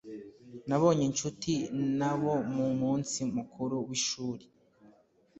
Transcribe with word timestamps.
Nabonye 0.67 1.03
inshuti 1.09 1.53
nabo 1.99 2.33
mu 2.55 2.67
munsi 2.81 3.19
mukuru 3.35 3.75
w'ishuri. 3.87 4.45